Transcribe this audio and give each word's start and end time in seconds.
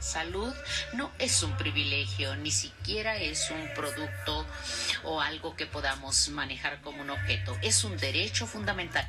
Salud 0.00 0.52
no 0.94 1.10
es 1.18 1.42
un 1.42 1.56
privilegio, 1.56 2.34
ni 2.36 2.50
siquiera 2.50 3.16
es 3.16 3.50
un 3.50 3.68
producto 3.74 4.46
o 5.04 5.20
algo 5.20 5.54
que 5.56 5.66
podamos 5.66 6.28
manejar 6.30 6.80
como 6.80 7.02
un 7.02 7.10
objeto, 7.10 7.56
es 7.62 7.84
un 7.84 7.96
derecho 7.98 8.46
fundamental. 8.46 9.06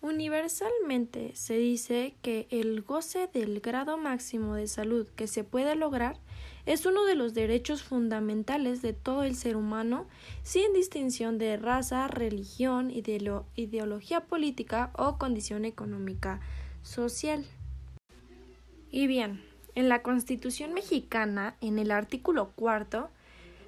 Universalmente 0.00 1.32
se 1.34 1.56
dice 1.56 2.14
que 2.20 2.46
el 2.50 2.82
goce 2.82 3.26
del 3.32 3.60
grado 3.60 3.96
máximo 3.96 4.54
de 4.54 4.66
salud 4.66 5.08
que 5.16 5.26
se 5.26 5.44
puede 5.44 5.76
lograr 5.76 6.18
es 6.66 6.84
uno 6.84 7.04
de 7.04 7.14
los 7.14 7.32
derechos 7.32 7.82
fundamentales 7.82 8.82
de 8.82 8.92
todo 8.92 9.22
el 9.24 9.34
ser 9.34 9.56
humano 9.56 10.06
sin 10.42 10.72
distinción 10.72 11.38
de 11.38 11.56
raza, 11.56 12.06
religión, 12.08 12.90
ideología 12.90 14.20
política 14.26 14.90
o 14.94 15.18
condición 15.18 15.64
económica 15.64 16.40
social. 16.82 17.46
Y 18.96 19.08
bien, 19.08 19.42
en 19.74 19.88
la 19.88 20.02
Constitución 20.02 20.72
mexicana, 20.72 21.56
en 21.60 21.80
el 21.80 21.90
artículo 21.90 22.52
cuarto, 22.52 23.10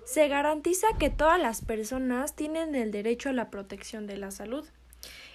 se 0.05 0.29
garantiza 0.29 0.87
que 1.01 1.11
todas 1.11 1.41
las 1.41 1.65
personas 1.65 2.37
tienen 2.37 2.77
el 2.77 2.93
derecho 2.93 3.31
a 3.31 3.33
la 3.33 3.51
protección 3.51 4.07
de 4.07 4.19
la 4.19 4.31
salud. 4.31 4.65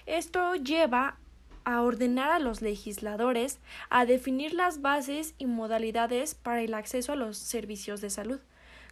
Esto 0.06 0.54
lleva 0.54 1.18
a 1.64 1.82
ordenar 1.82 2.30
a 2.30 2.38
los 2.38 2.62
legisladores 2.62 3.58
a 3.90 4.06
definir 4.06 4.54
las 4.54 4.80
bases 4.80 5.34
y 5.36 5.44
modalidades 5.44 6.34
para 6.36 6.62
el 6.62 6.72
acceso 6.72 7.12
a 7.12 7.16
los 7.16 7.36
servicios 7.36 8.00
de 8.00 8.08
salud. 8.08 8.40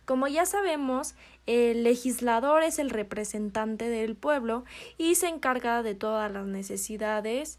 Como 0.05 0.29
ya 0.29 0.45
sabemos, 0.45 1.15
el 1.47 1.83
legislador 1.83 2.63
es 2.63 2.79
el 2.79 2.91
representante 2.91 3.89
del 3.89 4.17
pueblo 4.17 4.67
y 4.99 5.15
se 5.15 5.29
encarga 5.29 5.83
de 5.83 5.95
todas 5.95 6.31
las 6.31 6.45
necesidades 6.45 7.59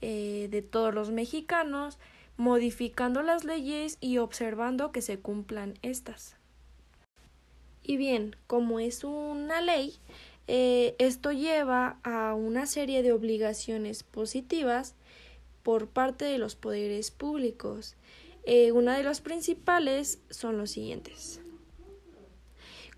eh, 0.00 0.48
de 0.50 0.62
todos 0.62 0.94
los 0.94 1.10
mexicanos, 1.10 1.98
modificando 2.38 3.22
las 3.22 3.44
leyes 3.44 3.98
y 4.00 4.16
observando 4.16 4.92
que 4.92 5.02
se 5.02 5.18
cumplan 5.18 5.74
estas. 5.82 6.36
Y 7.82 7.96
bien, 7.96 8.36
como 8.46 8.80
es 8.80 9.04
una 9.04 9.60
ley, 9.60 9.96
eh, 10.46 10.94
esto 10.98 11.32
lleva 11.32 11.98
a 12.04 12.34
una 12.34 12.66
serie 12.66 13.02
de 13.02 13.12
obligaciones 13.12 14.02
positivas 14.04 14.94
por 15.62 15.88
parte 15.88 16.24
de 16.24 16.38
los 16.38 16.54
poderes 16.54 17.10
públicos. 17.10 17.96
Eh, 18.44 18.72
una 18.72 18.96
de 18.96 19.02
las 19.02 19.20
principales 19.20 20.20
son 20.30 20.58
los 20.58 20.70
siguientes. 20.70 21.40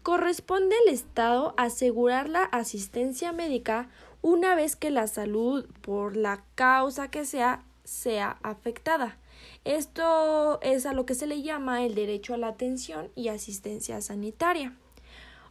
Corresponde 0.02 0.76
al 0.86 0.92
Estado 0.92 1.54
asegurar 1.56 2.28
la 2.28 2.44
asistencia 2.44 3.32
médica 3.32 3.88
una 4.22 4.54
vez 4.54 4.76
que 4.76 4.90
la 4.90 5.06
salud, 5.06 5.66
por 5.80 6.16
la 6.16 6.44
causa 6.54 7.10
que 7.10 7.24
sea, 7.24 7.64
sea 7.84 8.38
afectada. 8.42 9.18
Esto 9.64 10.60
es 10.62 10.86
a 10.86 10.92
lo 10.92 11.06
que 11.06 11.14
se 11.14 11.26
le 11.26 11.42
llama 11.42 11.84
el 11.84 11.94
derecho 11.94 12.34
a 12.34 12.38
la 12.38 12.48
atención 12.48 13.10
y 13.14 13.28
asistencia 13.28 14.00
sanitaria. 14.00 14.76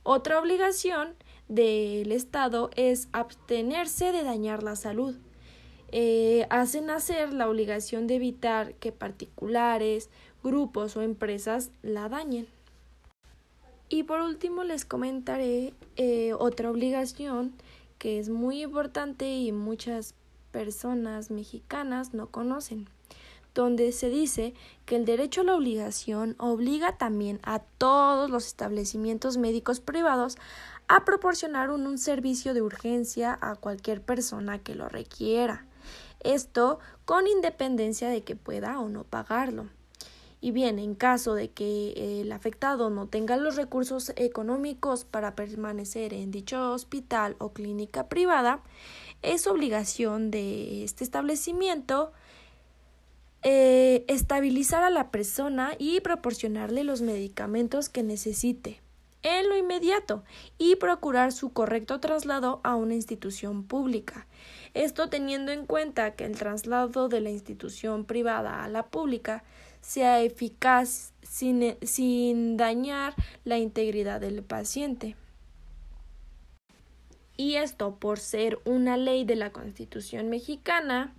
Otra 0.04 0.40
obligación 0.40 1.16
del 1.48 2.12
Estado 2.12 2.70
es 2.76 3.10
abstenerse 3.12 4.12
de 4.12 4.23
dañar 4.23 4.64
la 4.64 4.76
salud. 4.76 5.16
Eh, 5.92 6.45
hacen 6.50 6.90
hacer 6.90 7.34
la 7.34 7.50
obligación 7.50 8.08
de 8.08 8.16
evitar 8.16 8.76
que 8.76 8.92
particulares, 8.92 10.10
grupos 10.44 10.95
o 10.95 11.02
empresas 11.02 11.72
la 11.82 12.10
dañen. 12.10 12.48
Y 13.90 14.04
por 14.04 14.22
último 14.22 14.64
les 14.64 14.86
comentaré 14.86 15.73
eh, 15.95 16.34
otra 16.38 16.70
obligación 16.70 17.54
que 17.98 18.20
es 18.20 18.30
muy 18.30 18.62
importante 18.62 19.30
y 19.30 19.52
muchas 19.52 20.14
personas 20.52 21.32
mexicanas 21.32 22.14
no 22.14 22.28
conocen, 22.28 22.88
donde 23.59 23.91
se 23.91 24.09
dice 24.09 24.53
que 24.85 24.95
el 24.95 25.03
derecho 25.03 25.41
a 25.41 25.43
la 25.43 25.55
obligación 25.55 26.35
obliga 26.39 26.97
también 26.97 27.41
a 27.43 27.59
todos 27.59 28.29
los 28.29 28.47
establecimientos 28.47 29.35
médicos 29.35 29.81
privados 29.81 30.38
a 30.88 31.03
proporcionar 31.03 31.69
un, 31.69 31.97
servicio 31.97 32.53
de 32.53 32.61
urgencia 32.61 33.37
a 33.42 33.55
cualquier 33.55 34.02
persona 34.02 34.59
que 34.59 34.75
lo 34.75 34.87
requiera. 34.87 35.65
Esto 36.21 36.80
con 37.03 37.27
independencia 37.27 38.08
de 38.08 38.23
que 38.23 38.37
pueda 38.37 38.80
o 38.80 38.87
no 38.87 39.03
pagarlo. 39.03 39.67
Y 40.39 40.52
bien, 40.52 40.80
en 40.80 40.95
caso 40.95 41.33
de 41.33 41.49
que 41.52 42.21
el 42.21 42.31
afectado 42.31 42.89
no 42.89 43.08
tenga 43.08 43.36
los 43.36 43.58
recursos 43.58 44.14
económicos 44.15 45.03
para 45.03 45.36
permanecer 45.36 46.14
en 46.14 46.31
dicho 46.31 46.71
hospital 46.71 47.36
o 47.39 47.52
clínica 47.52 48.08
privada, 48.08 48.64
es 49.21 49.48
obligación 49.48 50.31
de 50.31 50.86
este 50.86 51.03
establecimiento 51.03 52.14
eh, 53.42 54.04
estabilizar 54.08 54.83
a 54.83 54.89
la 54.89 55.11
persona 55.11 55.72
y 55.77 56.02
proporcionarle 56.02 56.83
los 56.83 57.02
medicamentos 57.02 57.89
que 57.89 58.04
necesite 58.04 58.82
en 59.22 59.50
lo 59.50 59.58
inmediato 59.58 60.23
y 60.58 60.76
procurar 60.76 61.32
su 61.32 61.52
correcto 61.52 61.99
traslado 61.99 62.61
a 62.64 62.76
una 62.76 62.95
institución 62.95 63.64
pública. 63.64 64.28
Esto 64.73 65.10
teniendo 65.10 65.52
en 65.52 65.66
cuenta 65.66 66.16
que 66.16 66.26
el 66.26 66.38
traslado 66.38 67.10
de 67.10 67.22
la 67.22 67.30
institución 67.30 68.05
privada 68.05 68.64
a 68.64 68.70
la 68.70 68.88
pública 68.88 69.44
sea 69.82 70.22
eficaz 70.22 71.14
sin, 71.22 71.78
sin 71.82 72.58
dañar 72.58 73.14
la 73.45 73.58
integridad 73.58 74.22
del 74.22 74.44
paciente. 74.44 75.16
Y 77.38 77.55
esto 77.55 77.95
por 77.95 78.20
ser 78.20 78.60
una 78.66 78.98
ley 78.98 79.23
de 79.23 79.38
la 79.38 79.52
Constitución 79.52 80.30
mexicana, 80.30 81.14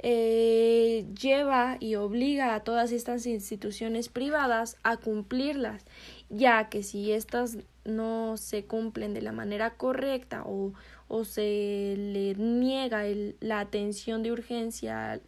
eh, 0.00 1.06
lleva 1.20 1.76
y 1.80 1.96
obliga 1.96 2.54
a 2.54 2.60
todas 2.60 2.92
estas 2.92 3.26
instituciones 3.26 4.08
privadas 4.08 4.76
a 4.82 4.96
cumplirlas, 4.96 5.84
ya 6.30 6.68
que 6.68 6.82
si 6.82 7.12
estas 7.12 7.58
no 7.84 8.36
se 8.36 8.64
cumplen 8.64 9.14
de 9.14 9.22
la 9.22 9.32
manera 9.32 9.70
correcta 9.74 10.42
o, 10.44 10.72
o 11.08 11.24
se 11.24 11.94
le 11.96 12.34
niega 12.36 13.02
la 13.40 13.60
atención 13.60 14.22
de 14.22 14.32
urgencia 14.32 15.20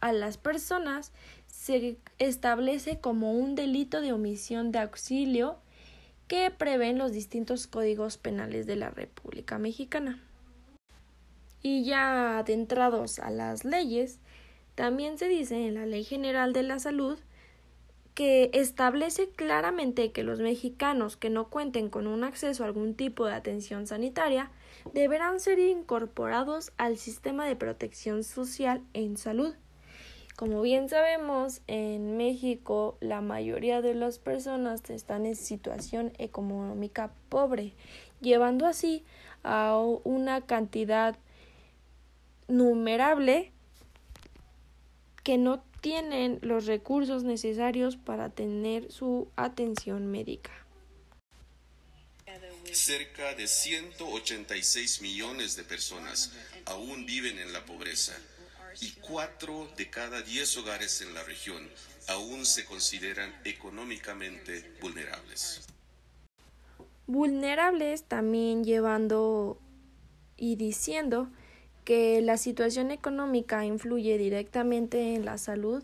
a 0.00 0.12
las 0.12 0.38
personas, 0.38 1.12
se 1.46 1.96
establece 2.18 2.98
como 3.00 3.32
un 3.32 3.54
delito 3.54 4.00
de 4.00 4.12
omisión 4.12 4.72
de 4.72 4.78
auxilio 4.78 5.58
que 6.28 6.50
prevén 6.50 6.98
los 6.98 7.12
distintos 7.12 7.66
códigos 7.66 8.16
penales 8.16 8.66
de 8.66 8.76
la 8.76 8.90
República 8.90 9.58
Mexicana. 9.58 10.22
Y 11.62 11.84
ya 11.84 12.38
adentrados 12.38 13.18
a 13.18 13.30
las 13.30 13.64
leyes, 13.64 14.20
también 14.74 15.18
se 15.18 15.28
dice 15.28 15.66
en 15.66 15.74
la 15.74 15.86
Ley 15.86 16.04
General 16.04 16.52
de 16.52 16.62
la 16.62 16.78
Salud 16.78 17.18
que 18.18 18.50
establece 18.52 19.28
claramente 19.30 20.10
que 20.10 20.24
los 20.24 20.40
mexicanos 20.40 21.16
que 21.16 21.30
no 21.30 21.50
cuenten 21.50 21.88
con 21.88 22.08
un 22.08 22.24
acceso 22.24 22.64
a 22.64 22.66
algún 22.66 22.94
tipo 22.94 23.26
de 23.26 23.34
atención 23.34 23.86
sanitaria 23.86 24.50
deberán 24.92 25.38
ser 25.38 25.60
incorporados 25.60 26.72
al 26.78 26.96
sistema 26.96 27.46
de 27.46 27.54
protección 27.54 28.24
social 28.24 28.82
en 28.92 29.16
salud. 29.16 29.54
Como 30.34 30.62
bien 30.62 30.88
sabemos, 30.88 31.60
en 31.66 32.16
México 32.16 32.96
la 33.00 33.20
mayoría 33.20 33.82
de 33.82 33.94
las 33.94 34.18
personas 34.18 34.88
están 34.90 35.26
en 35.26 35.36
situación 35.36 36.12
económica 36.18 37.12
pobre, 37.28 37.74
llevando 38.20 38.66
así 38.66 39.04
a 39.44 39.76
una 40.04 40.40
cantidad 40.40 41.16
numerable 42.48 43.52
que 45.22 45.38
no 45.38 45.62
tienen 45.80 46.38
los 46.42 46.66
recursos 46.66 47.22
necesarios 47.22 47.96
para 47.96 48.30
tener 48.30 48.90
su 48.90 49.30
atención 49.36 50.10
médica. 50.10 50.50
Cerca 52.72 53.34
de 53.34 53.46
186 53.46 55.00
millones 55.00 55.56
de 55.56 55.64
personas 55.64 56.32
aún 56.66 57.06
viven 57.06 57.38
en 57.38 57.52
la 57.52 57.64
pobreza 57.64 58.14
y 58.80 58.90
cuatro 59.00 59.68
de 59.76 59.88
cada 59.88 60.22
diez 60.22 60.56
hogares 60.56 61.00
en 61.00 61.14
la 61.14 61.22
región 61.24 61.68
aún 62.08 62.44
se 62.46 62.64
consideran 62.64 63.34
económicamente 63.44 64.76
vulnerables. 64.80 65.66
Vulnerables 67.06 68.04
también 68.04 68.64
llevando 68.64 69.58
y 70.36 70.56
diciendo 70.56 71.30
que 71.88 72.20
la 72.20 72.36
situación 72.36 72.90
económica 72.90 73.64
influye 73.64 74.18
directamente 74.18 75.14
en 75.14 75.24
la 75.24 75.38
salud, 75.38 75.82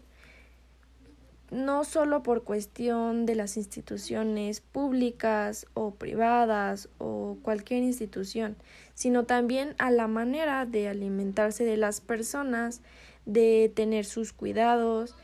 no 1.51 1.85
solo 1.85 2.23
por 2.23 2.45
cuestión 2.45 3.25
de 3.25 3.35
las 3.35 3.57
instituciones 3.57 4.61
públicas 4.61 5.67
o 5.73 5.95
privadas 5.95 6.91
o 6.99 7.39
cualquier 7.41 7.83
institución, 7.85 8.55
sino 8.93 9.25
también 9.25 9.75
a 9.79 9.91
la 9.91 10.07
manera 10.07 10.67
de 10.67 10.89
alimentarse 10.89 11.65
de 11.65 11.79
las 11.79 12.03
personas, 12.03 12.83
de 13.25 13.73
tener 13.75 14.05
sus 14.05 14.35
cuidados 14.35 15.17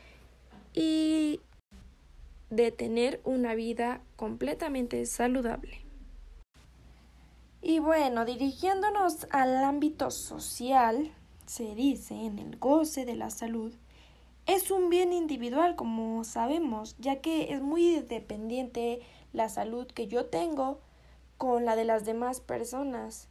y 0.73 1.41
de 2.49 2.71
tener 2.71 3.21
una 3.23 3.53
vida 3.53 4.01
completamente 4.15 5.05
saludable. 5.05 5.90
Y 7.61 7.79
bueno, 7.79 8.25
dirigiéndonos 8.25 9.27
al 9.31 9.63
ámbito 9.63 10.11
social, 10.11 11.13
se 11.45 11.75
dice 11.75 12.15
en 12.15 12.39
el 12.39 12.57
goce 12.57 13.05
de 13.05 13.15
la 13.15 13.29
salud 13.29 13.73
es 14.47 14.71
un 14.71 14.89
bien 14.89 15.13
individual, 15.13 15.75
como 15.75 16.23
sabemos, 16.23 16.95
ya 16.99 17.21
que 17.21 17.53
es 17.53 17.61
muy 17.61 17.99
dependiente 18.01 19.01
la 19.33 19.49
salud 19.49 19.87
que 19.87 20.07
yo 20.07 20.25
tengo 20.25 20.79
con 21.37 21.65
la 21.65 21.75
de 21.75 21.85
las 21.85 22.05
demás 22.05 22.41
personas. 22.41 23.27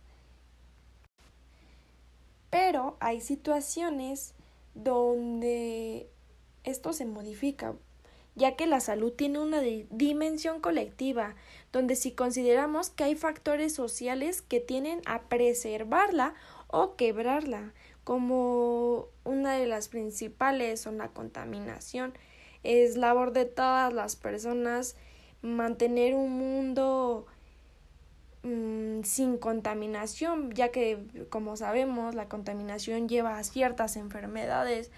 Pero 2.49 2.97
hay 3.01 3.21
situaciones 3.21 4.35
donde 4.75 6.09
esto 6.65 6.93
se 6.93 7.07
modifica, 7.07 7.75
ya 8.35 8.57
que 8.57 8.67
la 8.67 8.81
salud 8.81 9.13
tiene 9.13 9.39
una 9.39 9.61
dimensión 9.61 10.61
colectiva, 10.61 11.35
donde 11.73 11.97
si 11.97 12.13
consideramos 12.13 12.91
que 12.91 13.05
hay 13.05 13.15
factores 13.15 13.75
sociales 13.75 14.43
que 14.43 14.61
tienen 14.61 15.03
a 15.07 15.23
preservarla 15.23 16.35
o 16.69 16.97
quebrarla, 16.97 17.73
como 18.05 19.09
una 19.25 19.55
de 19.55 19.67
las 19.67 19.89
principales 19.89 20.81
son 20.81 20.99
la 20.99 21.09
contaminación. 21.09 22.15
Es 22.63 22.97
labor 22.97 23.33
de 23.33 23.45
todas 23.45 23.93
las 23.93 24.17
personas 24.17 24.97
mantener 25.43 26.15
un 26.15 26.33
mundo 26.33 27.27
mm, 28.43 29.03
sin 29.03 29.39
contaminación, 29.39 30.51
ya 30.53 30.71
que, 30.71 31.27
como 31.31 31.57
sabemos, 31.57 32.15
la 32.15 32.29
contaminación 32.29 33.09
lleva 33.09 33.39
a 33.39 33.45
ciertas 33.45 33.97
enfermedades, 33.97 34.91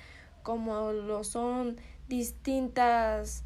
como 0.43 0.93
lo 0.93 1.23
son 1.25 1.77
distintas 2.13 3.43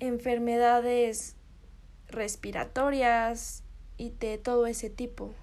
enfermedades 0.00 1.36
respiratorias 2.08 3.62
y 3.98 4.08
de 4.08 4.38
todo 4.38 4.66
ese 4.66 4.88
tipo. 4.88 5.34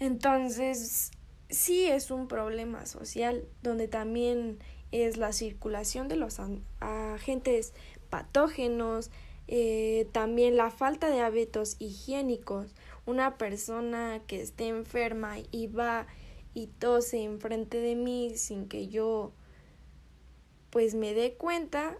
Entonces, 0.00 1.12
sí 1.48 1.86
es 1.86 2.10
un 2.10 2.26
problema 2.26 2.86
social 2.86 3.44
donde 3.62 3.86
también 3.86 4.58
es 4.90 5.16
la 5.16 5.32
circulación 5.32 6.08
de 6.08 6.16
los 6.16 6.40
agentes 6.80 7.72
patógenos, 8.10 9.12
eh, 9.46 10.08
también 10.10 10.56
la 10.56 10.72
falta 10.72 11.08
de 11.08 11.20
hábitos 11.20 11.76
higiénicos. 11.78 12.74
Una 13.06 13.38
persona 13.38 14.20
que 14.26 14.40
esté 14.40 14.66
enferma 14.66 15.36
y 15.52 15.68
va 15.68 16.08
y 16.52 16.66
tose 16.66 17.22
enfrente 17.22 17.78
de 17.78 17.94
mí 17.94 18.32
sin 18.34 18.66
que 18.66 18.88
yo 18.88 19.32
pues 20.72 20.94
me 20.94 21.12
dé 21.12 21.34
cuenta, 21.34 21.98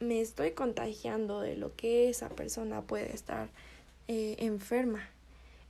me 0.00 0.20
estoy 0.20 0.50
contagiando 0.50 1.40
de 1.40 1.56
lo 1.56 1.76
que 1.76 2.10
esa 2.10 2.28
persona 2.30 2.82
puede 2.82 3.14
estar 3.14 3.48
eh, 4.08 4.34
enferma. 4.40 5.08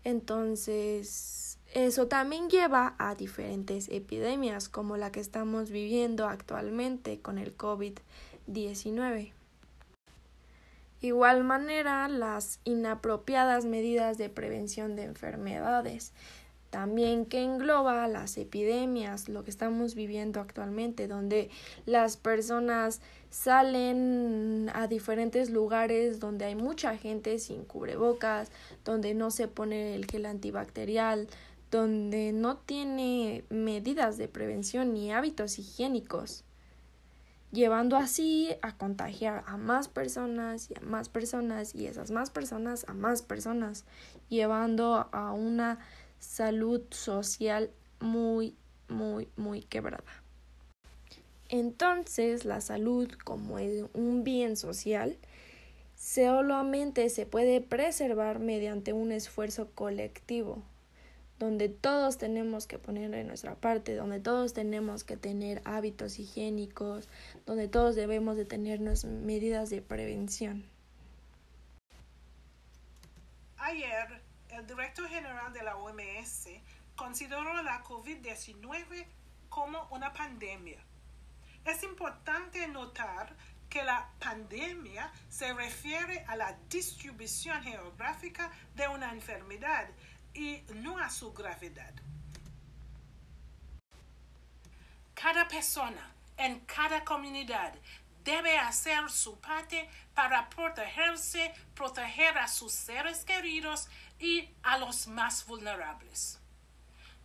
Entonces, 0.02 1.58
eso 1.74 2.08
también 2.08 2.48
lleva 2.48 2.96
a 2.98 3.14
diferentes 3.14 3.90
epidemias 3.90 4.70
como 4.70 4.96
la 4.96 5.12
que 5.12 5.20
estamos 5.20 5.70
viviendo 5.70 6.26
actualmente 6.26 7.20
con 7.20 7.36
el 7.36 7.54
COVID-19. 7.54 9.32
Igual 11.02 11.44
manera, 11.44 12.08
las 12.08 12.60
inapropiadas 12.64 13.66
medidas 13.66 14.16
de 14.16 14.30
prevención 14.30 14.96
de 14.96 15.04
enfermedades, 15.04 16.14
también 16.72 17.26
que 17.26 17.42
engloba 17.42 18.08
las 18.08 18.38
epidemias, 18.38 19.28
lo 19.28 19.44
que 19.44 19.50
estamos 19.50 19.94
viviendo 19.94 20.40
actualmente, 20.40 21.06
donde 21.06 21.50
las 21.84 22.16
personas 22.16 23.02
salen 23.28 24.70
a 24.72 24.86
diferentes 24.86 25.50
lugares 25.50 26.18
donde 26.18 26.46
hay 26.46 26.54
mucha 26.54 26.96
gente 26.96 27.38
sin 27.38 27.66
cubrebocas, 27.66 28.50
donde 28.86 29.12
no 29.12 29.30
se 29.30 29.48
pone 29.48 29.94
el 29.94 30.06
gel 30.06 30.24
antibacterial, 30.24 31.28
donde 31.70 32.32
no 32.32 32.56
tiene 32.56 33.44
medidas 33.50 34.16
de 34.16 34.28
prevención 34.28 34.94
ni 34.94 35.12
hábitos 35.12 35.58
higiénicos, 35.58 36.42
llevando 37.50 37.98
así 37.98 38.48
a 38.62 38.78
contagiar 38.78 39.44
a 39.46 39.58
más 39.58 39.88
personas 39.88 40.70
y 40.70 40.74
a 40.74 40.80
más 40.80 41.10
personas 41.10 41.74
y 41.74 41.86
esas 41.86 42.10
más 42.10 42.30
personas 42.30 42.86
a 42.88 42.94
más 42.94 43.20
personas, 43.20 43.84
llevando 44.30 45.10
a 45.12 45.32
una 45.32 45.78
salud 46.22 46.82
social 46.90 47.70
muy, 48.00 48.56
muy, 48.88 49.28
muy 49.36 49.62
quebrada. 49.62 50.22
Entonces, 51.48 52.44
la 52.44 52.60
salud 52.60 53.10
como 53.24 53.56
un 53.92 54.24
bien 54.24 54.56
social 54.56 55.18
solamente 55.96 57.10
se 57.10 57.26
puede 57.26 57.60
preservar 57.60 58.38
mediante 58.38 58.92
un 58.92 59.12
esfuerzo 59.12 59.70
colectivo 59.74 60.62
donde 61.38 61.68
todos 61.68 62.18
tenemos 62.18 62.68
que 62.68 62.78
poner 62.78 63.10
de 63.10 63.24
nuestra 63.24 63.56
parte, 63.56 63.96
donde 63.96 64.20
todos 64.20 64.52
tenemos 64.52 65.02
que 65.02 65.16
tener 65.16 65.60
hábitos 65.64 66.20
higiénicos, 66.20 67.08
donde 67.46 67.66
todos 67.66 67.96
debemos 67.96 68.36
de 68.36 68.44
tener 68.44 68.78
medidas 68.78 69.68
de 69.68 69.82
prevención. 69.82 70.64
Ayer, 73.56 74.21
el 74.52 74.66
director 74.66 75.08
general 75.08 75.52
de 75.52 75.62
la 75.62 75.76
OMS 75.76 76.48
consideró 76.94 77.62
la 77.62 77.82
COVID-19 77.82 79.06
como 79.48 79.86
una 79.90 80.12
pandemia. 80.12 80.78
Es 81.64 81.82
importante 81.82 82.66
notar 82.68 83.34
que 83.68 83.82
la 83.82 84.10
pandemia 84.18 85.10
se 85.30 85.52
refiere 85.54 86.24
a 86.28 86.36
la 86.36 86.52
distribución 86.68 87.62
geográfica 87.62 88.50
de 88.74 88.88
una 88.88 89.12
enfermedad 89.12 89.88
y 90.34 90.62
no 90.74 90.98
a 90.98 91.08
su 91.08 91.32
gravedad. 91.32 91.94
Cada 95.14 95.48
persona 95.48 96.12
en 96.36 96.60
cada 96.60 97.04
comunidad 97.04 97.74
debe 98.24 98.58
hacer 98.58 99.10
su 99.10 99.38
parte 99.40 99.88
para 100.14 100.48
protegerse, 100.48 101.54
proteger 101.74 102.38
a 102.38 102.48
sus 102.48 102.72
seres 102.72 103.24
queridos 103.24 103.88
y 104.18 104.48
a 104.62 104.78
los 104.78 105.06
más 105.06 105.46
vulnerables. 105.46 106.38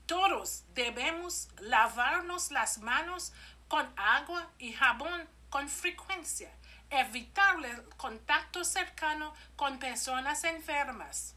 Todos 0.05 0.63
debemos 0.73 1.49
lavarnos 1.59 2.51
las 2.51 2.79
manos 2.79 3.33
con 3.67 3.87
agua 3.97 4.49
y 4.57 4.73
jabón 4.73 5.27
con 5.49 5.67
frecuencia, 5.69 6.51
evitar 6.89 7.63
el 7.63 7.83
contacto 7.97 8.63
cercano 8.63 9.33
con 9.55 9.79
personas 9.79 10.43
enfermas 10.43 11.36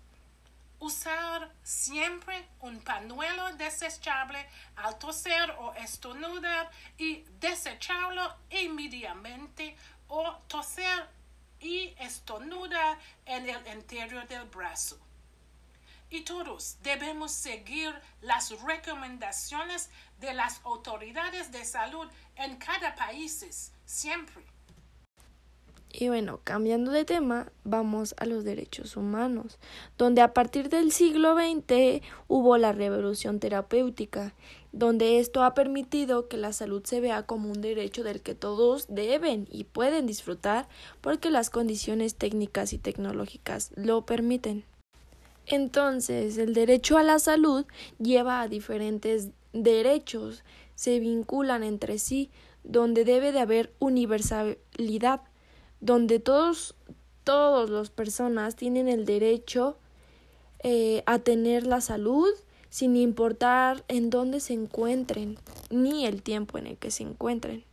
usar 0.81 1.53
siempre 1.63 2.49
un 2.61 2.81
pañuelo 2.81 3.55
desechable 3.57 4.45
al 4.77 4.99
toser 4.99 5.51
o 5.59 5.75
estornudar 5.75 6.71
y 6.99 7.25
desecharlo 7.39 8.35
inmediatamente 8.51 9.77
o 10.09 10.33
toser 10.49 11.09
y 11.61 11.95
estornudar 11.99 12.99
en 13.27 13.49
el 13.49 13.67
interior 13.69 14.27
del 14.27 14.45
brazo. 14.45 14.99
Y 16.09 16.23
todos 16.23 16.79
debemos 16.83 17.31
seguir 17.31 17.95
las 18.23 18.51
recomendaciones 18.63 19.91
de 20.19 20.35
las 20.35 20.61
autoridades 20.65 21.53
de 21.53 21.65
salud 21.65 22.11
en 22.35 22.57
cada 22.57 22.97
país 22.97 23.73
siempre. 23.85 24.45
Y 25.93 26.09
bueno, 26.09 26.41
cambiando 26.45 26.93
de 26.93 27.05
tema, 27.05 27.51
vamos 27.65 28.15
a 28.19 28.25
los 28.25 28.45
derechos 28.45 28.97
humanos, 28.97 29.59
donde 29.99 30.23
a 30.23 30.33
partir 30.33 30.69
del 30.69 30.93
siglo 30.93 31.35
XX 31.35 32.03
hubo 32.29 32.57
la 32.59 32.73
revolución 32.73 33.41
terapéutica, 33.41 34.35
donde 34.71 35.19
esto 35.19 35.43
ha 35.43 35.53
permitido 35.53 36.29
que 36.29 36.37
la 36.37 36.53
salud 36.53 36.83
se 36.85 37.01
vea 37.01 37.25
como 37.25 37.51
un 37.51 37.61
derecho 37.61 38.05
del 38.05 38.21
que 38.21 38.37
todos 38.37 38.87
deben 38.89 39.49
y 39.51 39.65
pueden 39.65 40.07
disfrutar 40.07 40.69
porque 41.01 41.29
las 41.31 41.51
condiciones 41.51 42.15
técnicas 42.15 42.73
y 42.73 42.79
tecnológicas 42.79 43.73
lo 43.75 44.07
permiten. 44.07 44.65
Entonces, 45.47 46.39
el 46.39 46.55
derecho 46.55 46.99
a 46.99 47.03
la 47.03 47.19
salud 47.19 47.67
lleva 47.99 48.43
a 48.43 48.49
diferentes 48.49 49.31
derechos, 49.53 50.45
se 50.77 51.01
vinculan 51.01 51.65
entre 51.65 51.99
sí, 51.99 52.31
donde 52.63 53.05
debe 53.05 53.33
de 53.33 53.41
haber 53.41 53.73
universalidad 53.81 55.23
donde 55.81 56.19
todos, 56.21 56.75
todas 57.25 57.71
las 57.71 57.91
personas 57.91 58.57
tienen 58.57 58.89
el 58.89 59.05
derecho 59.05 59.77
eh, 60.63 61.03
a 61.07 61.19
tener 61.19 61.67
la 61.67 61.81
salud 61.81 62.29
sin 62.69 62.97
importar 62.97 63.85
en 63.89 64.11
dónde 64.11 64.41
se 64.41 64.53
encuentren 64.53 65.39
ni 65.71 66.07
el 66.07 66.23
tiempo 66.23 66.59
en 66.59 66.67
el 66.67 66.77
que 66.77 66.91
se 66.91 67.03
encuentren. 67.03 67.65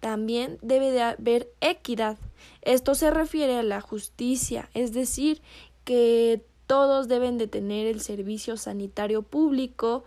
También 0.00 0.58
debe 0.60 0.92
de 0.92 1.02
haber 1.02 1.50
equidad. 1.60 2.18
Esto 2.62 2.94
se 2.94 3.10
refiere 3.10 3.56
a 3.56 3.62
la 3.62 3.80
justicia, 3.80 4.68
es 4.74 4.92
decir, 4.92 5.40
que 5.84 6.44
todos 6.66 7.08
deben 7.08 7.38
de 7.38 7.48
tener 7.48 7.86
el 7.86 8.00
servicio 8.00 8.56
sanitario 8.56 9.22
público 9.22 10.04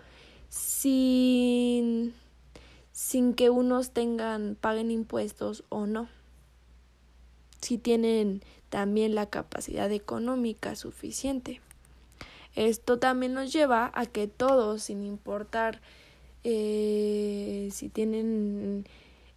sin, 0.49 2.13
sin 2.91 3.33
que 3.33 3.49
unos 3.49 3.91
tengan 3.91 4.55
paguen 4.59 4.91
impuestos 4.91 5.63
o 5.69 5.87
no 5.87 6.07
si 7.61 7.77
tienen 7.77 8.41
también 8.69 9.15
la 9.15 9.27
capacidad 9.27 9.91
económica 9.91 10.75
suficiente. 10.75 11.61
Esto 12.55 12.99
también 12.99 13.33
nos 13.33 13.53
lleva 13.53 13.91
a 13.93 14.05
que 14.05 14.27
todos, 14.27 14.83
sin 14.83 15.03
importar 15.03 15.81
eh, 16.43 17.69
si 17.71 17.89
tienen 17.89 18.85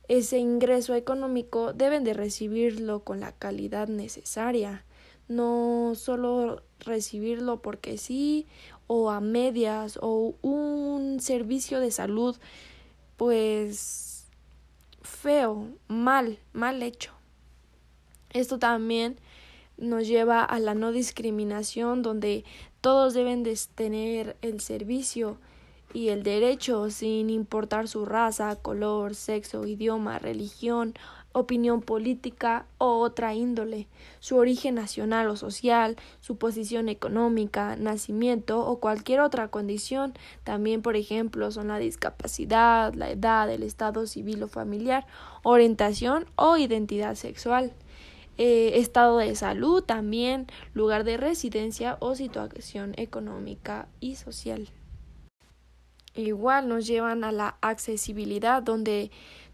ese 0.09 0.38
ingreso 0.38 0.95
económico, 0.95 1.73
deben 1.73 2.05
de 2.05 2.14
recibirlo 2.14 3.00
con 3.00 3.21
la 3.21 3.33
calidad 3.33 3.88
necesaria, 3.88 4.85
no 5.29 5.93
solo 5.95 6.62
recibirlo 6.81 7.62
porque 7.62 7.99
sí 7.99 8.47
o 8.87 9.11
a 9.11 9.21
medias 9.21 9.99
o 10.02 10.35
un 10.43 11.21
servicio 11.21 11.81
de 11.81 11.91
salud 11.91 12.37
pues 13.17 14.26
feo, 15.02 15.69
mal, 15.88 16.38
mal 16.52 16.83
hecho. 16.83 17.12
Esto 18.33 18.59
también 18.59 19.19
nos 19.77 20.07
lleva 20.07 20.45
a 20.45 20.59
la 20.59 20.75
no 20.75 20.93
discriminación 20.93 22.03
donde 22.03 22.45
todos 22.81 23.15
deben 23.15 23.43
de 23.43 23.59
tener 23.75 24.37
el 24.43 24.61
servicio 24.61 25.39
y 25.95 26.09
el 26.09 26.23
derecho 26.23 26.91
sin 26.91 27.31
importar 27.31 27.89
su 27.89 28.05
raza, 28.07 28.57
color, 28.57 29.15
sexo, 29.15 29.67
idioma, 29.67 30.19
religión, 30.19 30.95
opinión 31.33 31.81
política 31.81 32.67
o 32.79 32.99
otra 32.99 33.35
índole, 33.35 33.89
su 34.21 34.37
origen 34.37 34.75
nacional 34.75 35.29
o 35.29 35.37
social, 35.37 35.97
su 36.21 36.37
posición 36.37 36.89
económica, 36.89 37.77
nacimiento 37.77 38.65
o 38.67 38.81
cualquier 38.81 39.21
otra 39.21 39.49
condición. 39.49 40.15
También, 40.45 40.83
por 40.83 40.97
ejemplo, 40.97 41.51
son 41.51 41.69
la 41.69 41.79
discapacidad, 41.79 42.95
la 42.95 43.11
edad, 43.11 43.51
el 43.51 43.62
estado 43.62 44.07
civil 44.07 44.43
o 44.43 44.49
familiar, 44.49 45.07
orientación 45.43 46.27
o 46.37 46.57
identidad 46.57 47.15
sexual. 47.15 47.73
Eh, 48.39 48.79
estado 48.79 49.19
de 49.19 49.35
salud 49.35 49.83
también, 49.83 50.47
lugar 50.73 51.05
de 51.05 51.17
residencia 51.17 51.97
o 52.01 52.15
situación 52.15 52.95
económica 52.97 53.89
y 54.01 54.17
social. 54.17 54.69
Igual 56.15 56.69
nos 56.69 56.87
llevan 56.87 57.25
a 57.25 57.33
la 57.33 57.57
accesibilidad, 57.61 58.62
donde 58.62 59.11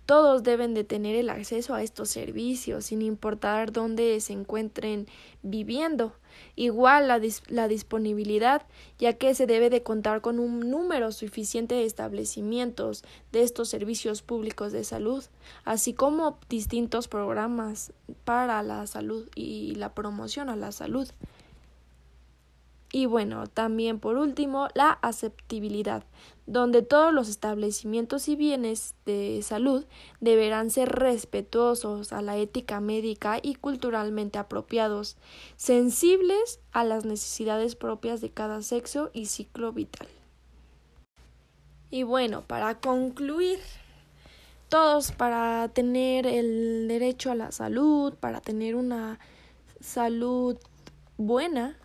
todos 0.08 0.42
deben 0.42 0.72
de 0.72 0.84
tener 0.84 1.16
el 1.16 1.28
acceso 1.28 1.74
a 1.74 1.82
estos 1.82 2.08
servicios, 2.08 2.86
sin 2.86 3.02
importar 3.02 3.72
dónde 3.72 4.18
se 4.20 4.32
encuentren 4.32 5.06
viviendo. 5.42 6.14
Igual 6.56 7.08
la, 7.08 7.68
disponibilidad, 7.68 8.62
ya 8.98 9.12
que 9.18 9.34
se 9.34 9.46
debe 9.46 9.68
de 9.68 9.82
contar 9.82 10.22
con 10.22 10.38
un 10.38 10.70
número 10.70 11.12
suficiente 11.12 11.74
de 11.74 11.84
establecimientos 11.84 13.04
de 13.32 13.42
estos 13.42 13.68
servicios 13.68 14.22
públicos 14.22 14.72
de 14.72 14.82
salud, 14.82 15.22
así 15.66 15.92
como 15.92 16.38
distintos 16.48 17.06
programas 17.06 17.92
para 18.24 18.62
la 18.62 18.86
salud 18.86 19.28
y 19.34 19.74
la 19.74 19.92
promoción 19.92 20.48
a 20.48 20.56
la 20.56 20.72
salud. 20.72 21.06
Y 22.90 23.04
bueno, 23.04 23.46
también 23.46 24.00
por 24.00 24.16
último, 24.16 24.68
la 24.72 24.92
aceptabilidad, 25.02 26.04
donde 26.48 26.80
todos 26.80 27.12
los 27.12 27.28
establecimientos 27.28 28.26
y 28.26 28.34
bienes 28.34 28.94
de 29.04 29.40
salud 29.42 29.84
deberán 30.20 30.70
ser 30.70 30.88
respetuosos 30.88 32.14
a 32.14 32.22
la 32.22 32.38
ética 32.38 32.80
médica 32.80 33.38
y 33.42 33.54
culturalmente 33.54 34.38
apropiados, 34.38 35.18
sensibles 35.56 36.58
a 36.72 36.84
las 36.84 37.04
necesidades 37.04 37.76
propias 37.76 38.22
de 38.22 38.30
cada 38.30 38.62
sexo 38.62 39.10
y 39.12 39.26
ciclo 39.26 39.72
vital. 39.72 40.08
Y 41.90 42.02
bueno, 42.02 42.42
para 42.42 42.80
concluir, 42.80 43.58
todos 44.70 45.12
para 45.12 45.68
tener 45.68 46.26
el 46.26 46.88
derecho 46.88 47.30
a 47.30 47.34
la 47.34 47.52
salud, 47.52 48.14
para 48.14 48.40
tener 48.40 48.74
una 48.74 49.18
salud 49.80 50.56
buena, 51.18 51.76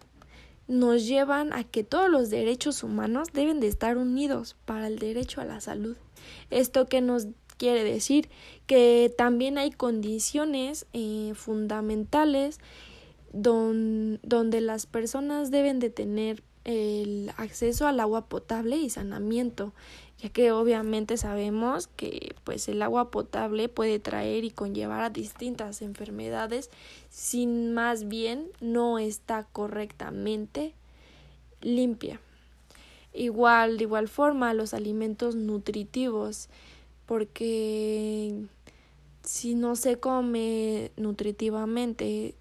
nos 0.68 1.06
llevan 1.06 1.54
a 1.54 1.64
que 1.64 1.84
todos 1.84 2.10
los 2.10 2.30
derechos 2.30 2.84
humanos 2.84 3.30
deben 3.34 3.60
de 3.60 3.68
estar 3.68 3.98
unidos 3.98 4.56
para 4.66 4.88
el 4.88 5.00
derecho 5.00 5.42
a 5.42 5.46
la 5.46 5.62
salud. 5.62 5.96
Esto 6.50 6.86
que 6.86 7.02
nos 7.02 7.28
quiere 7.58 7.84
decir 7.84 8.30
que 8.66 9.14
también 9.18 9.58
hay 9.58 9.72
condiciones 9.72 10.86
eh, 10.94 11.34
fundamentales 11.36 12.60
donde 13.34 14.62
las 14.62 14.86
personas 14.86 15.50
deben 15.50 15.80
de 15.80 15.90
tener 15.90 16.44
el 16.66 17.32
acceso 17.36 17.88
al 17.88 18.00
agua 18.00 18.28
potable 18.28 18.78
y 18.78 18.90
saneamiento 18.90 19.74
ya 20.24 20.30
que 20.30 20.54
obviamente 20.54 21.18
sabemos 21.18 21.88
que 21.88 22.34
pues 22.46 22.70
el 22.70 22.82
agua 22.82 23.12
potable 23.12 23.68
puede 23.68 24.00
traer 24.00 24.46
y 24.46 24.52
conllevar 24.52 25.02
a 25.02 25.10
distintas 25.10 25.82
enfermedades 25.82 26.70
si 27.10 27.46
más 27.46 28.08
bien 28.08 28.48
no 28.62 29.00
está 29.00 29.44
correctamente 29.52 30.74
limpia. 31.62 32.22
Igual, 33.14 33.78
de 33.78 33.84
igual 33.84 34.08
forma, 34.08 34.54
los 34.54 34.74
alimentos 34.74 35.36
nutritivos, 35.36 36.48
porque 37.06 38.46
si 39.24 39.56
no 39.56 39.76
se 39.76 40.00
come 40.00 40.92
nutritivamente 40.96 42.34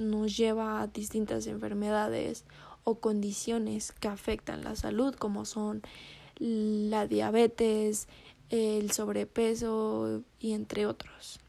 nos 0.00 0.36
lleva 0.36 0.80
a 0.80 0.86
distintas 0.86 1.48
enfermedades 1.48 2.44
o 2.84 3.00
condiciones 3.00 3.90
que 3.90 4.06
afectan 4.06 4.62
la 4.62 4.76
salud, 4.76 5.16
como 5.16 5.44
son 5.44 5.82
la 6.38 7.06
diabetes, 7.06 8.08
el 8.50 8.90
sobrepeso 8.90 10.22
y 10.40 10.52
entre 10.52 10.86
otros. 10.86 11.40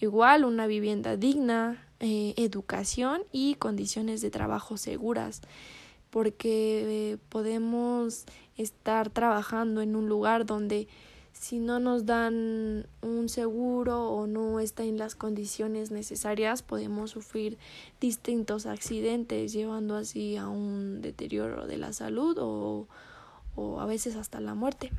Igual 0.00 0.44
una 0.44 0.66
vivienda 0.66 1.16
digna, 1.16 1.86
eh, 2.00 2.34
educación 2.36 3.22
y 3.32 3.54
condiciones 3.54 4.20
de 4.20 4.30
trabajo 4.30 4.76
seguras, 4.76 5.40
porque 6.10 7.12
eh, 7.12 7.18
podemos 7.28 8.26
estar 8.56 9.10
trabajando 9.10 9.80
en 9.80 9.96
un 9.96 10.08
lugar 10.08 10.46
donde 10.46 10.88
si 11.32 11.58
no 11.58 11.78
nos 11.78 12.06
dan 12.06 12.86
un 13.02 13.28
seguro 13.28 14.08
o 14.08 14.26
no 14.26 14.58
está 14.58 14.84
en 14.84 14.98
las 14.98 15.14
condiciones 15.14 15.90
necesarias, 15.90 16.62
podemos 16.62 17.10
sufrir 17.10 17.58
distintos 18.00 18.66
accidentes, 18.66 19.52
llevando 19.52 19.96
así 19.96 20.36
a 20.36 20.48
un 20.48 21.02
deterioro 21.02 21.66
de 21.66 21.76
la 21.76 21.92
salud 21.92 22.38
o 22.40 22.88
o 23.56 23.80
a 23.80 23.86
veces 23.86 24.14
hasta 24.14 24.40
la 24.40 24.54
muerte. 24.54 24.92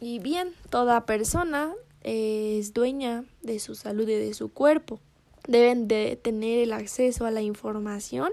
Y 0.00 0.18
bien, 0.18 0.52
toda 0.70 1.06
persona 1.06 1.72
es 2.02 2.72
dueña 2.72 3.24
de 3.42 3.58
su 3.58 3.74
salud 3.74 4.08
y 4.08 4.14
de 4.14 4.34
su 4.34 4.52
cuerpo. 4.52 5.00
Deben 5.46 5.88
de 5.88 6.18
tener 6.20 6.58
el 6.58 6.72
acceso 6.72 7.24
a 7.24 7.30
la 7.30 7.40
información 7.40 8.32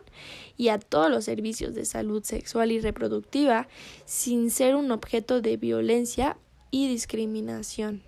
y 0.58 0.68
a 0.68 0.80
todos 0.80 1.10
los 1.10 1.24
servicios 1.24 1.74
de 1.74 1.86
salud 1.86 2.24
sexual 2.24 2.72
y 2.72 2.82
reproductiva 2.82 3.68
sin 4.04 4.52
ser 4.52 4.76
un 4.76 4.92
objeto 4.92 5.42
de 5.42 5.56
violencia 5.56 6.38
y 6.72 6.90
discriminación. 6.90 8.04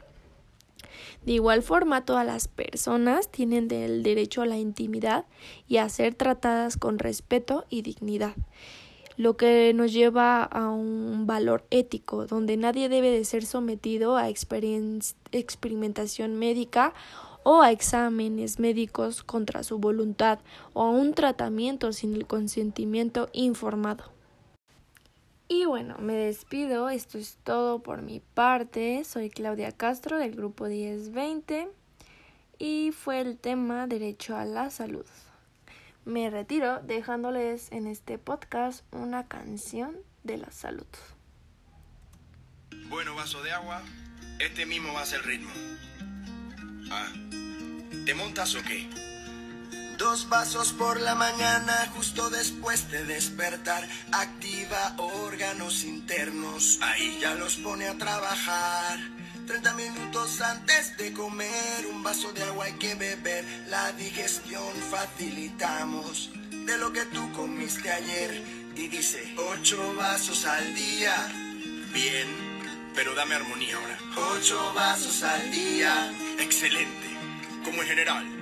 De 1.25 1.33
igual 1.33 1.63
forma, 1.63 2.05
todas 2.05 2.25
las 2.25 2.47
personas 2.47 3.29
tienen 3.31 3.71
el 3.71 4.03
derecho 4.03 4.41
a 4.41 4.45
la 4.45 4.57
intimidad 4.57 5.25
y 5.67 5.77
a 5.77 5.89
ser 5.89 6.15
tratadas 6.15 6.75
con 6.75 6.99
respeto 6.99 7.65
y 7.69 7.81
dignidad 7.81 8.35
lo 9.17 9.35
que 9.35 9.73
nos 9.73 9.91
lleva 9.91 10.43
a 10.43 10.69
un 10.69 11.25
valor 11.25 11.65
ético, 11.71 12.27
donde 12.27 12.55
nadie 12.55 12.87
debe 12.87 13.09
de 13.09 13.25
ser 13.25 13.45
sometido 13.45 14.15
a 14.15 14.29
experimentación 14.29 16.35
médica 16.35 16.93
o 17.43 17.61
a 17.61 17.71
exámenes 17.71 18.59
médicos 18.59 19.23
contra 19.23 19.63
su 19.63 19.79
voluntad 19.79 20.39
o 20.73 20.83
a 20.83 20.91
un 20.91 21.13
tratamiento 21.13 21.91
sin 21.93 22.13
el 22.13 22.27
consentimiento 22.27 23.29
informado. 23.33 24.15
Y 25.49 25.65
bueno, 25.65 25.95
me 25.99 26.13
despido, 26.13 26.89
esto 26.89 27.17
es 27.17 27.37
todo 27.43 27.79
por 27.79 28.01
mi 28.01 28.19
parte, 28.19 29.03
soy 29.05 29.29
Claudia 29.29 29.71
Castro 29.71 30.17
del 30.17 30.35
grupo 30.35 30.65
1020 30.65 31.69
y 32.59 32.91
fue 32.91 33.21
el 33.21 33.37
tema 33.37 33.87
derecho 33.87 34.35
a 34.35 34.43
la 34.43 34.69
salud. 34.69 35.05
Me 36.07 36.29
retiro 36.29 36.79
dejándoles 36.83 37.69
en 37.73 37.85
este 37.85 38.17
podcast 38.17 38.85
una 38.93 39.27
canción 39.27 39.97
de 40.23 40.37
la 40.37 40.49
salud. 40.51 40.87
Bueno, 42.87 43.13
vaso 43.13 43.43
de 43.43 43.51
agua, 43.51 43.81
este 44.39 44.65
mismo 44.65 44.93
va 44.93 45.01
a 45.01 45.05
ser 45.05 45.19
el 45.19 45.25
ritmo. 45.25 45.49
Ah, 46.89 47.11
¿te 48.05 48.13
montas 48.13 48.55
o 48.55 48.63
qué? 48.63 48.87
Dos 49.97 50.29
vasos 50.29 50.73
por 50.73 51.01
la 51.01 51.15
mañana, 51.15 51.91
justo 51.95 52.29
después 52.29 52.91
de 52.91 53.03
despertar. 53.05 53.87
Activa 54.11 54.93
órganos 54.97 55.83
internos, 55.83 56.77
ahí 56.81 57.17
ya 57.19 57.33
los 57.33 57.55
pone 57.55 57.87
a 57.87 57.97
trabajar. 57.97 58.99
30 59.47 59.73
minutos 59.73 60.39
antes 60.41 60.95
de 60.97 61.13
comer, 61.13 61.87
un 61.89 62.03
vaso 62.03 62.31
de 62.33 62.43
agua 62.43 62.65
hay 62.65 62.73
que 62.73 62.93
beber. 62.93 63.43
La 63.69 63.91
digestión 63.93 64.71
facilitamos 64.91 66.29
de 66.51 66.77
lo 66.77 66.93
que 66.93 67.05
tú 67.05 67.31
comiste 67.31 67.91
ayer. 67.91 68.43
Y 68.75 68.89
dice, 68.89 69.33
8 69.35 69.95
vasos 69.95 70.45
al 70.45 70.75
día. 70.75 71.15
Bien, 71.91 72.27
pero 72.93 73.15
dame 73.15 73.33
armonía 73.33 73.75
ahora. 73.75 73.97
8 74.35 74.73
vasos 74.75 75.23
al 75.23 75.51
día. 75.51 76.11
Excelente, 76.37 77.07
como 77.63 77.81
en 77.81 77.87
general. 77.87 78.36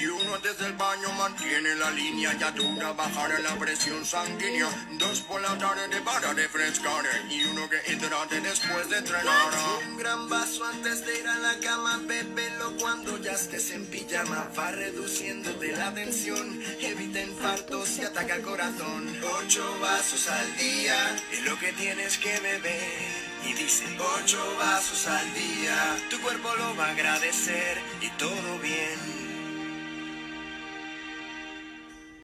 Y 0.00 0.06
uno 0.06 0.38
desde 0.38 0.64
el 0.64 0.72
baño 0.72 1.12
mantiene 1.12 1.74
la 1.74 1.90
línea 1.90 2.32
ya 2.38 2.50
dura, 2.52 2.92
bajar 2.92 3.38
la 3.40 3.54
presión 3.56 4.02
sanguínea. 4.06 4.66
Dos 4.92 5.20
por 5.20 5.42
la 5.42 5.58
tarde 5.58 6.00
para 6.00 6.32
refrescar 6.32 7.04
y 7.28 7.44
uno 7.44 7.68
que 7.68 7.92
hidrate 7.92 8.40
después 8.40 8.88
de 8.88 8.96
entrenar. 8.96 9.52
Un 9.86 9.98
gran 9.98 10.26
vaso 10.30 10.64
antes 10.64 11.04
de 11.04 11.18
ir 11.18 11.28
a 11.28 11.36
la 11.40 11.58
cama, 11.58 12.00
bébelo 12.06 12.78
cuando 12.78 13.18
ya 13.18 13.32
estés 13.32 13.72
en 13.72 13.84
pijama. 13.86 14.48
Va 14.58 14.70
reduciendo 14.70 15.52
de 15.52 15.72
la 15.72 15.92
tensión, 15.92 16.62
evita 16.80 17.20
infartos 17.20 17.98
y 17.98 18.04
ataca 18.04 18.36
el 18.36 18.42
corazón. 18.42 19.14
Ocho 19.42 19.78
vasos 19.80 20.28
al 20.28 20.56
día 20.56 21.14
es 21.30 21.42
lo 21.42 21.58
que 21.58 21.74
tienes 21.74 22.16
que 22.16 22.40
beber. 22.40 23.30
Y 23.44 23.52
dice, 23.52 23.84
ocho 23.98 24.56
vasos 24.56 25.06
al 25.08 25.34
día, 25.34 25.96
tu 26.08 26.18
cuerpo 26.22 26.54
lo 26.56 26.74
va 26.76 26.86
a 26.86 26.90
agradecer 26.92 27.78
y 28.00 28.08
todo 28.16 28.58
bien. 28.60 29.29